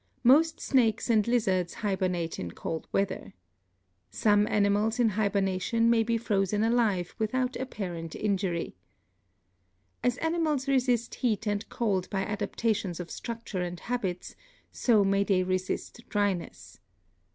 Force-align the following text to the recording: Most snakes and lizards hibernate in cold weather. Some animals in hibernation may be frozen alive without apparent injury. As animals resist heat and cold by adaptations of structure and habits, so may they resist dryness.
Most 0.23 0.59
snakes 0.59 1.11
and 1.11 1.27
lizards 1.27 1.75
hibernate 1.75 2.39
in 2.39 2.49
cold 2.49 2.87
weather. 2.91 3.35
Some 4.09 4.47
animals 4.47 4.99
in 4.99 5.09
hibernation 5.09 5.91
may 5.91 6.01
be 6.01 6.17
frozen 6.17 6.63
alive 6.63 7.13
without 7.19 7.55
apparent 7.55 8.15
injury. 8.15 8.75
As 10.03 10.17
animals 10.17 10.67
resist 10.67 11.13
heat 11.13 11.45
and 11.47 11.69
cold 11.69 12.09
by 12.09 12.21
adaptations 12.23 12.99
of 12.99 13.11
structure 13.11 13.61
and 13.61 13.79
habits, 13.79 14.35
so 14.71 15.03
may 15.03 15.23
they 15.23 15.43
resist 15.43 16.01
dryness. 16.09 16.79